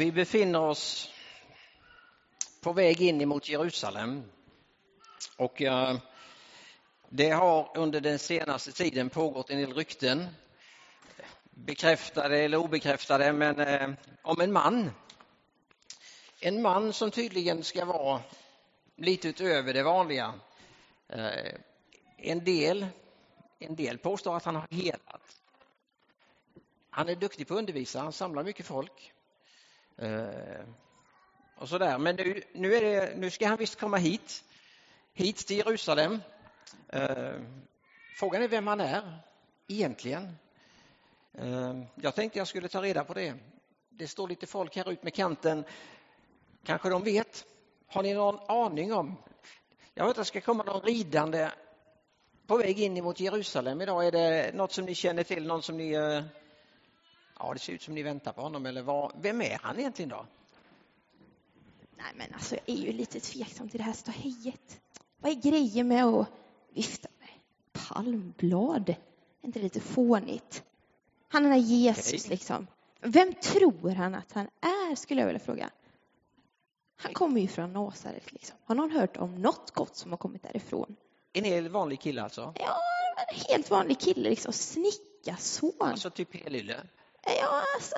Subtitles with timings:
[0.00, 1.10] Vi befinner oss
[2.60, 4.24] på väg in mot Jerusalem.
[5.36, 5.96] Och eh,
[7.08, 10.26] det har under den senaste tiden pågått en del rykten,
[11.50, 13.90] bekräftade eller obekräftade, men eh,
[14.22, 14.90] om en man.
[16.40, 18.22] En man som tydligen ska vara
[18.96, 20.34] lite utöver det vanliga.
[21.08, 21.54] Eh,
[22.16, 22.86] en del,
[23.58, 25.36] en del påstår att han har helat.
[26.90, 29.12] Han är duktig på att undervisa, han samlar mycket folk.
[30.00, 30.64] Eh,
[31.56, 31.98] och sådär.
[31.98, 34.44] Men nu, nu, är det, nu ska han visst komma hit,
[35.12, 36.20] hit till Jerusalem.
[36.88, 37.34] Eh,
[38.18, 39.18] frågan är vem han är
[39.68, 40.36] egentligen.
[41.38, 43.34] Eh, jag tänkte jag skulle ta reda på det.
[43.88, 45.64] Det står lite folk här ut med kanten.
[46.64, 47.44] Kanske de vet.
[47.86, 49.16] Har ni någon aning om?
[49.94, 51.50] Jag vet att det ska komma någon ridande
[52.46, 54.06] på väg in mot Jerusalem idag.
[54.06, 55.46] Är det något som ni känner till?
[55.46, 56.22] Någon som ni eh,
[57.42, 58.66] Ja, det ser ut som ni väntar på honom.
[58.66, 60.26] Eller vad, vem är han egentligen då?
[61.96, 64.80] Nej, men alltså jag är ju lite tveksam till det här ståhejet.
[65.18, 66.28] Vad är grejen med att
[66.74, 67.28] vifta med
[67.72, 68.88] palmblad?
[68.88, 68.96] Är
[69.42, 70.64] inte det lite fånigt?
[71.28, 72.30] Han är Jesus okay.
[72.30, 72.66] liksom.
[73.00, 75.70] Vem tror han att han är, skulle jag vilja fråga.
[76.96, 78.32] Han kommer ju från Nasaret.
[78.32, 78.56] Liksom.
[78.64, 80.96] Har någon hört om något gott som har kommit därifrån?
[81.32, 82.52] En helt vanlig kille alltså?
[82.56, 82.76] Ja,
[83.28, 84.30] en helt vanlig kille.
[84.30, 84.52] Liksom.
[84.52, 85.72] Snickarson.
[85.80, 86.80] Alltså typ Helylle?
[87.24, 87.94] Ja, alltså,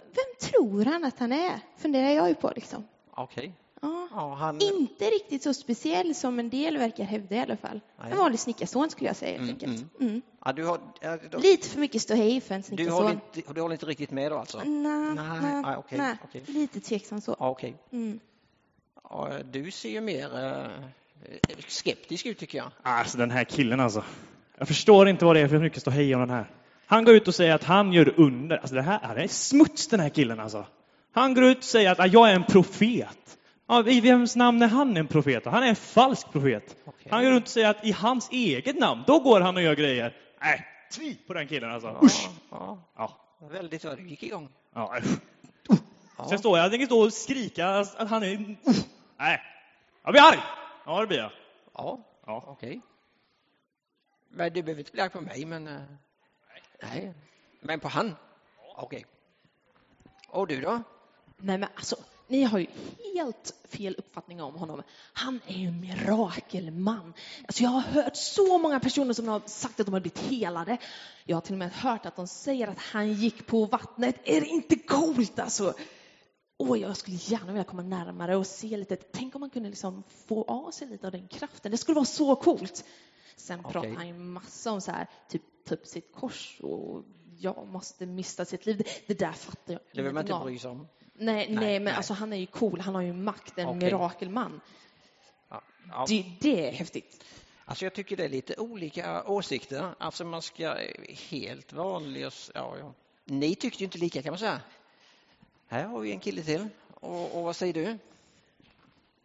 [0.00, 1.60] vem tror han att han är?
[1.76, 2.88] Funderar jag ju på liksom.
[3.10, 3.38] Okej.
[3.38, 3.52] Okay.
[3.80, 4.08] Ja.
[4.10, 4.60] ja han...
[4.60, 7.80] Inte riktigt så speciell som en del verkar hävda i alla fall.
[8.00, 8.12] Nej.
[8.12, 9.38] En vanlig snickarson skulle jag säga.
[9.38, 9.88] Mm, mm.
[10.00, 10.22] Mm.
[10.44, 11.38] Ja, du har, ja, då...
[11.38, 12.94] Lite för mycket ståhej för en snickarson.
[12.94, 14.58] Du håller, inte, du håller inte riktigt med då alltså?
[14.58, 16.16] Nej, nej, nej, okay, nej.
[16.24, 16.42] Okay.
[16.46, 17.36] lite tveksam så.
[17.38, 17.72] Okay.
[17.92, 18.20] Mm.
[19.44, 20.70] Du ser ju mer uh,
[21.68, 22.70] skeptisk ut tycker jag.
[22.82, 24.04] Alltså den här killen alltså.
[24.58, 26.50] Jag förstår inte vad det är för mycket ståhej om den här.
[26.86, 28.56] Han går ut och säger att han gör under.
[28.56, 30.66] Alltså det här han är smuts den här killen alltså.
[31.12, 33.38] Han går ut och säger att jag är en profet.
[33.68, 35.44] Ja, I vems namn är han en profet?
[35.44, 36.76] Han är en falsk profet.
[36.84, 37.10] Okay.
[37.10, 39.74] Han går runt och säger att i hans eget namn, då går han och gör
[39.74, 40.16] grejer.
[40.40, 41.88] Nej, tvi på den killen alltså.
[41.88, 42.28] Ja, Usch!
[42.50, 43.16] Ja, ja.
[43.50, 44.48] Väldigt vad du gick igång.
[44.74, 44.98] Ja,
[46.18, 46.26] ja.
[46.28, 48.56] Sen står jag, jag tänker stå och skrika att han är...
[49.18, 49.40] Nej,
[50.04, 50.38] jag blir arg!
[50.86, 51.30] Ja, det blir jag.
[51.74, 52.44] Ja, ja.
[52.46, 52.68] okej.
[52.68, 52.80] Okay.
[54.30, 55.68] Men du behöver inte bli arg på mig, men...
[56.82, 57.14] Nej,
[57.60, 58.16] men på han?
[58.76, 58.84] Okej.
[58.96, 59.04] Okay.
[60.28, 60.82] Och du då?
[61.36, 61.96] Nej, men alltså,
[62.28, 62.66] ni har ju
[63.14, 64.82] helt fel uppfattning om honom.
[65.12, 67.14] Han är ju en mirakelman.
[67.46, 70.76] Alltså, jag har hört så många personer som har sagt att de har blivit helade.
[71.24, 74.16] Jag har till och med hört att de säger att han gick på vattnet.
[74.24, 75.74] Är det inte coolt alltså?
[76.58, 78.96] Åh, jag skulle gärna vilja komma närmare och se lite.
[78.96, 81.70] Tänk om man kunde liksom få av sig lite av den kraften.
[81.70, 82.84] Det skulle vara så coolt.
[83.36, 83.72] Sen okay.
[83.72, 85.42] pratar han ju massa om så här, typ
[85.72, 87.04] upp sitt kors och
[87.38, 88.82] jag måste mista sitt liv.
[89.06, 90.88] Det, där fattar jag Det vill man inte bry sig om.
[91.14, 91.94] Nej, nej, nej men nej.
[91.94, 92.80] alltså han är ju cool.
[92.80, 93.80] Han har ju makt, en okay.
[93.80, 94.60] mirakelman.
[95.48, 96.04] Ja, ja.
[96.08, 97.24] Det, det är häftigt.
[97.64, 99.94] Alltså jag tycker det är lite olika åsikter.
[99.98, 100.76] Alltså man ska
[101.30, 102.94] helt vanlig och, ja, ja.
[103.24, 104.60] Ni tyckte ju inte lika kan man säga.
[105.66, 106.68] Här har vi en kille till.
[106.94, 107.98] Och, och vad säger du?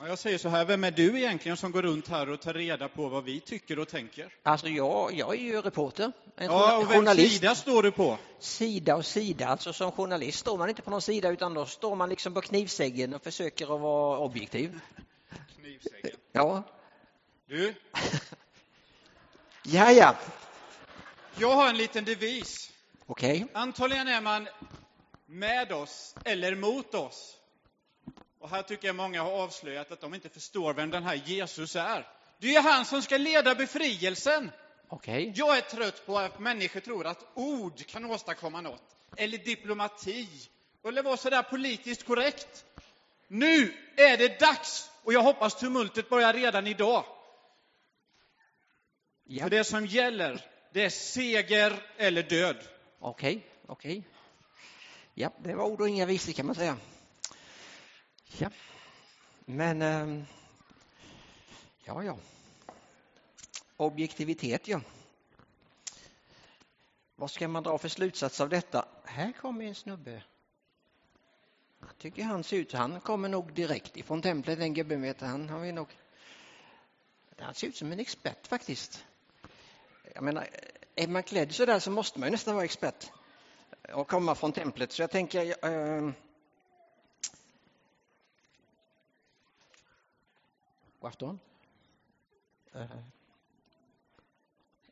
[0.00, 2.54] Ja, jag säger så här, vem är du egentligen som går runt här och tar
[2.54, 4.34] reda på vad vi tycker och tänker?
[4.42, 6.12] Alltså jag, jag är ju reporter.
[6.36, 8.18] En ja, och vem sida står du på?
[8.38, 11.96] Sida och sida, alltså som journalist står man inte på någon sida utan då står
[11.96, 14.80] man liksom på knivsäggen och försöker att vara objektiv.
[15.60, 16.16] Knivsäggen?
[16.32, 16.62] Ja.
[17.46, 17.74] Du?
[19.62, 20.16] ja, ja.
[21.36, 22.72] Jag har en liten devis.
[23.06, 23.44] Okej.
[23.44, 23.62] Okay.
[23.62, 24.48] Antagligen är man
[25.26, 27.36] med oss eller mot oss.
[28.46, 31.76] Och här tycker jag många har avslöjat att de inte förstår vem den här Jesus
[31.76, 32.06] är.
[32.38, 34.50] Det är han som ska leda befrielsen.
[34.88, 35.32] Okay.
[35.34, 38.96] Jag är trött på att människor tror att ord kan åstadkomma något.
[39.16, 40.28] Eller diplomati.
[40.84, 42.64] Eller vara sådär politiskt korrekt.
[43.28, 44.90] Nu är det dags!
[45.02, 47.04] Och jag hoppas tumultet börjar redan idag.
[49.24, 49.42] Ja.
[49.42, 52.56] För det som gäller, det är seger eller död.
[53.00, 53.98] Okej, okay, okej.
[53.98, 54.10] Okay.
[55.14, 56.76] Ja, det var ord och inga visor kan man säga.
[58.38, 58.50] Ja,
[59.44, 60.26] men ehm,
[61.84, 62.16] ja, ja.
[63.76, 64.80] Objektivitet, ja.
[67.14, 68.88] Vad ska man dra för slutsats av detta?
[69.04, 70.22] Här kommer en snubbe.
[71.80, 75.48] Jag tycker han ser ut, han kommer nog direkt ifrån templet, den gubben vet han.
[75.48, 75.88] Han, nog,
[77.38, 79.04] han ser ut som en expert faktiskt.
[80.14, 80.48] Jag menar,
[80.94, 83.10] är man klädd så där så måste man nästan vara expert
[83.92, 84.92] och komma från templet.
[84.92, 86.14] Så jag tänker, ehm,
[91.06, 91.40] eh, God afton.
[92.72, 92.98] Eh,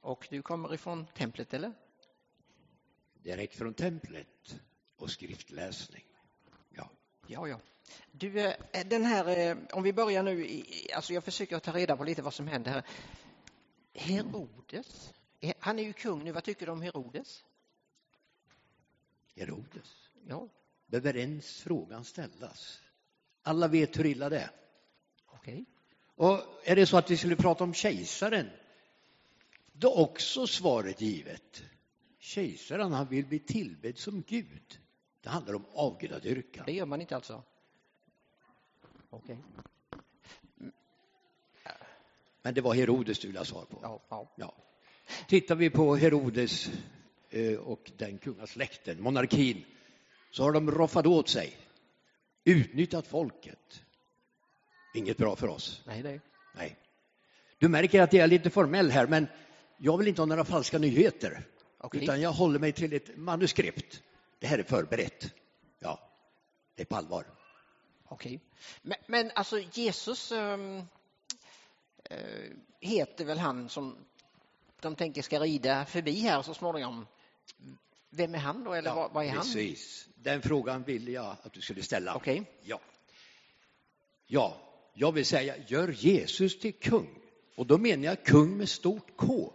[0.00, 1.72] och du kommer ifrån templet, eller?
[3.22, 4.60] Direkt från templet
[4.96, 6.04] och skriftläsning.
[6.70, 6.90] Ja.
[7.26, 7.60] Ja, ja.
[8.12, 10.62] Du, eh, den här, eh, om vi börjar nu,
[10.94, 12.84] alltså jag försöker ta reda på lite vad som händer här.
[13.94, 17.44] Herodes, eh, han är ju kung nu, vad tycker du om Herodes?
[19.36, 20.10] Herodes.
[20.26, 20.48] Ja,
[20.86, 22.80] Behöver ens frågan ställas?
[23.42, 24.50] Alla vet hur illa det är.
[25.26, 25.64] okej.
[26.16, 28.50] Och är det så att vi skulle prata om kejsaren,
[29.72, 31.62] då är också svaret givet.
[32.18, 34.78] Kejsaren, han vill bli tillbedd som Gud.
[35.20, 36.64] Det handlar om avgudadyrkan.
[36.66, 37.42] Det gör man inte alltså?
[39.10, 39.38] Okej.
[42.42, 43.78] Men det var Herodes du ville ha svar på.
[43.82, 44.32] Ja, ja.
[44.36, 44.54] Ja.
[45.28, 46.70] Tittar vi på Herodes
[47.30, 49.64] eh, och den kungasläkten, monarkin,
[50.30, 51.56] så har de roffat åt sig,
[52.44, 53.84] utnyttjat folket.
[54.94, 55.82] Inget bra för oss.
[55.86, 56.20] Nej, det.
[56.54, 56.76] Nej.
[57.58, 59.26] Du märker att jag är lite formell här, men
[59.76, 61.44] jag vill inte ha några falska nyheter.
[61.78, 62.02] Okej.
[62.02, 64.02] Utan jag håller mig till ett manuskript.
[64.38, 65.34] Det här är förberett.
[65.78, 66.00] Ja,
[66.74, 67.26] det är på allvar.
[68.08, 68.40] Okej.
[68.82, 70.58] Men, men alltså Jesus eh,
[72.80, 73.96] heter väl han som
[74.80, 77.06] de tänker ska rida förbi här så småningom.
[78.10, 79.38] Vem är han då, eller vad, vad är han?
[79.38, 80.08] precis.
[80.14, 82.14] Den frågan ville jag att du skulle ställa.
[82.14, 82.44] Okej.
[82.62, 82.80] Ja.
[84.26, 84.56] ja,
[84.94, 87.20] jag vill säga, gör Jesus till kung.
[87.56, 89.52] Och då menar jag kung med stort K.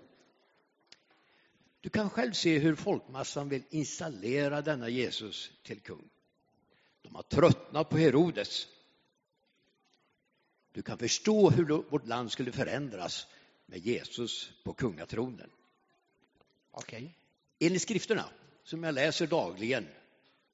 [1.81, 6.09] Du kan själv se hur folkmassan vill installera denna Jesus till kung.
[7.01, 8.68] De har tröttnat på Herodes.
[10.71, 13.27] Du kan förstå hur vårt land skulle förändras
[13.65, 15.50] med Jesus på kungatronen.
[16.71, 17.15] Okej.
[17.59, 18.25] Enligt skrifterna,
[18.63, 19.88] som jag läser dagligen,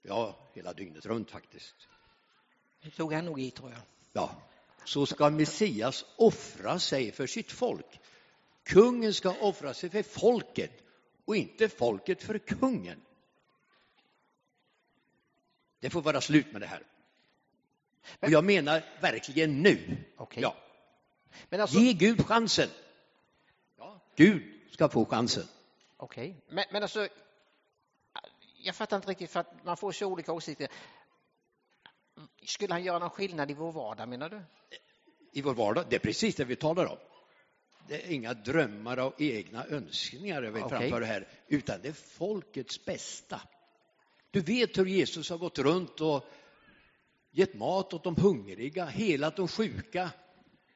[0.01, 1.75] ja, hela dygnet runt faktiskt,
[2.81, 3.81] Det tog han nog i, tror jag.
[4.13, 4.41] ja,
[4.85, 7.99] så ska Messias offra sig för sitt folk.
[8.63, 10.71] Kungen ska offra sig för folket
[11.25, 13.01] och inte folket för kungen.
[15.79, 16.83] Det får vara slut med det här.
[18.19, 19.97] Och jag menar verkligen nu.
[20.17, 20.43] Okej.
[20.43, 20.55] Ja.
[21.49, 22.69] Men alltså, Ge Gud chansen.
[23.77, 25.43] Ja, Gud ska få chansen.
[25.97, 26.35] okej.
[26.49, 27.07] Men, men alltså,
[28.57, 30.67] jag fattar inte riktigt, för att man får så olika åsikter.
[32.47, 34.41] Skulle han göra någon skillnad i vår vardag, menar du?
[35.35, 35.85] i vår vardag.
[35.89, 36.97] Det är precis det vi talar om.
[37.87, 40.79] Det är inga drömmar och egna önskningar jag vill Okej.
[40.79, 43.41] framföra här, utan det är folkets bästa.
[44.31, 46.25] Du vet hur Jesus har gått runt och
[47.31, 50.09] gett mat åt de hungriga, helat de sjuka.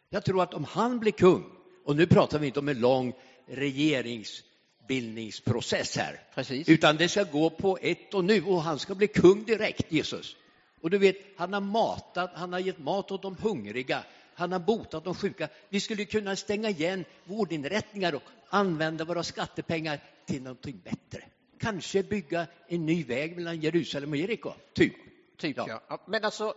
[0.09, 1.51] Jag tror att om han blir kung,
[1.85, 3.13] och nu pratar vi inte om en lång
[3.47, 6.69] regeringsbildningsprocess här, Precis.
[6.69, 10.35] utan det ska gå på ett och nu och han ska bli kung direkt, Jesus.
[10.81, 14.03] Och du vet, han har matat, han har gett mat åt de hungriga,
[14.35, 15.49] han har botat de sjuka.
[15.69, 21.25] Vi skulle kunna stänga igen vårdinrättningar och använda våra skattepengar till någonting bättre.
[21.59, 24.93] Kanske bygga en ny väg mellan Jerusalem och Jeriko, typ.
[25.37, 25.65] Typ, Ja.
[25.67, 25.81] ja.
[25.89, 26.01] ja.
[26.07, 26.53] Men alltså,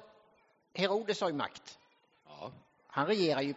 [0.75, 1.79] Herodes har ju makt.
[2.27, 2.53] Ja.
[2.87, 3.55] Han regerar ju.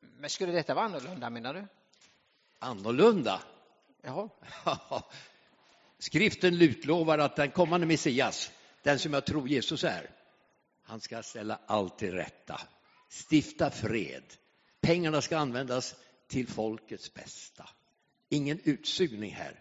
[0.00, 1.66] Men skulle detta vara annorlunda, menar du?
[2.58, 3.42] Annorlunda.
[4.02, 4.28] Jaha.
[5.98, 8.52] Skriften utlovar att den kommande Messias,
[8.82, 10.10] den som jag tror Jesus är,
[10.82, 12.60] han ska ställa allt till rätta,
[13.30, 14.24] stifta fred.
[14.80, 15.94] Pengarna ska användas
[16.28, 17.68] till folkets bästa.
[18.28, 19.60] Ingen utsugning här,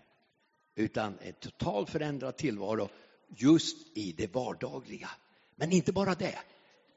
[0.75, 2.89] utan en totalt förändrad tillvaro
[3.27, 5.09] just i det vardagliga.
[5.55, 6.39] Men inte bara det,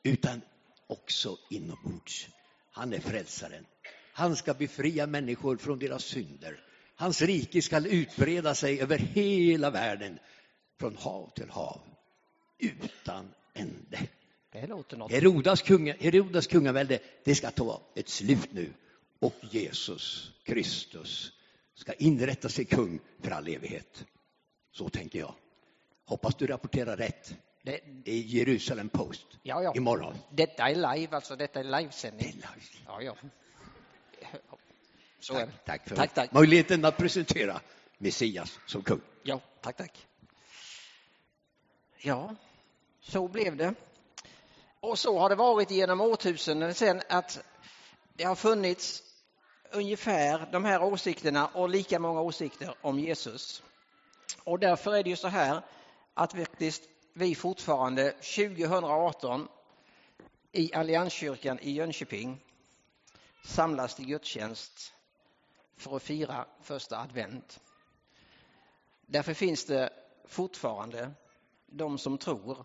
[0.02, 0.40] utan
[0.87, 2.28] också inombords.
[2.70, 3.66] Han är frälsaren.
[4.12, 6.60] Han ska befria människor från deras synder.
[6.96, 10.18] Hans rike ska utbreda sig över hela världen,
[10.80, 11.80] från hav till hav,
[12.58, 13.99] utan ände.
[14.52, 15.12] Det låter något.
[15.12, 18.73] Herodas, kunga, Herodas kungavälde, det ska ta ett slut nu.
[19.18, 21.32] Och Jesus Kristus
[21.75, 24.04] ska inrätta sig kung för all evighet.
[24.73, 25.34] Så tänker jag.
[26.04, 29.75] Hoppas du rapporterar rätt Det, i Jerusalem Post ja, ja.
[29.76, 30.14] imorgon.
[30.30, 31.37] Detta är live, alltså.
[31.37, 32.32] Detta är Det är livesändning.
[32.32, 32.82] live.
[32.87, 33.16] Ja, ja.
[35.20, 35.52] Så är det.
[35.52, 36.32] Tack, tack för Tack, tack.
[36.32, 37.61] möjligheten att presentera
[37.99, 39.00] Messias som kung.
[39.23, 40.06] Ja, tack, tack.
[42.06, 42.34] Ja,
[43.00, 43.75] så blev det.
[44.80, 47.44] Och så har det varit genom årtusenden sen att
[48.14, 49.02] det har funnits
[49.73, 53.62] ungefär de här åsikterna och lika många åsikter om Jesus.
[54.44, 55.62] Och därför är det ju så här
[56.14, 56.82] att faktiskt
[57.12, 59.49] vi fortfarande 2018
[60.52, 62.40] i Allianskyrkan i Jönköping
[63.44, 64.92] samlas till gudstjänst
[65.76, 67.61] för att fira första advent.
[69.06, 69.90] Därför finns det
[70.28, 71.11] fortfarande
[71.76, 72.64] de som tror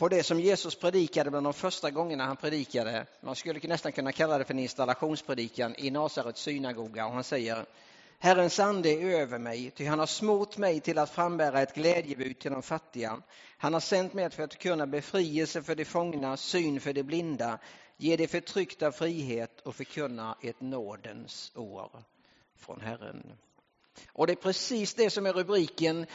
[0.00, 3.06] på det som Jesus predikade bland de första gångerna han predikade.
[3.20, 7.66] Man skulle nästan kunna kalla det för en installationspredikan i Nasarets synagoga och han säger
[8.18, 12.38] Herrens ande är över mig, ty han har smort mig till att frambära ett glädjebud
[12.38, 13.22] till de fattiga.
[13.58, 17.58] Han har sänt mig för att kunna befrielse för de fångna, syn för de blinda,
[17.96, 21.90] ge de förtryckta frihet och förkunna ett nådens år
[22.56, 23.32] från Herren.
[24.12, 26.06] Och det är precis det som är rubriken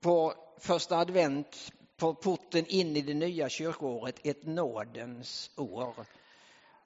[0.00, 5.94] på första advent, på porten in i det nya kyrkoåret, ett nådens år.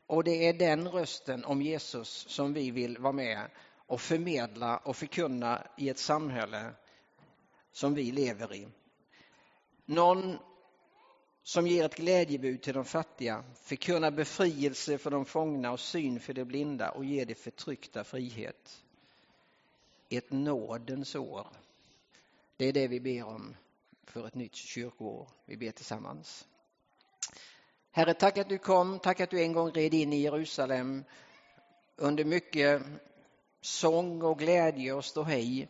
[0.06, 3.50] Och det är den rösten om Jesus som vi vill vara med
[3.86, 6.74] och förmedla och förkunna i ett samhälle
[7.72, 8.68] som vi lever i.
[9.84, 10.38] Någon
[11.42, 16.32] som ger ett glädjebud till de fattiga, förkunnar befrielse för de fångna och syn för
[16.32, 18.84] de blinda och ger de förtryckta frihet.
[20.08, 21.46] Ett nådens år.
[22.62, 23.56] Det är det vi ber om
[24.06, 25.28] för ett nytt kyrkoår.
[25.46, 26.46] Vi ber tillsammans.
[27.90, 31.04] Herre, tack att du kom, tack att du en gång red in i Jerusalem
[31.96, 32.82] under mycket
[33.60, 35.68] sång och glädje och ståhej.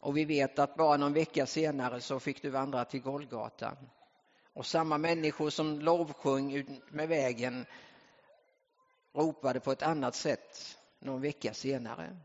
[0.00, 3.76] Och vi vet att bara någon vecka senare så fick du vandra till Golgata.
[4.52, 7.66] Och samma människor som lovsjöng ut med vägen
[9.14, 12.16] ropade på ett annat sätt någon vecka senare.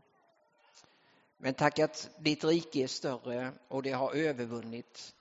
[1.44, 5.14] Men tack att ditt rike är större och det har övervunnit.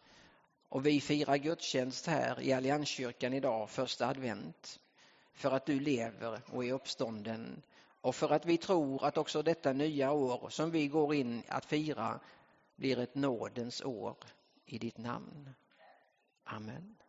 [0.70, 4.80] Och vi firar gudstjänst här i Allianskyrkan idag, första advent.
[5.34, 7.62] För att du lever och är uppstånden.
[8.02, 11.66] Och för att vi tror att också detta nya år som vi går in att
[11.66, 12.20] fira
[12.76, 14.18] blir ett nådens år
[14.66, 15.50] i ditt namn.
[16.44, 17.01] Amen.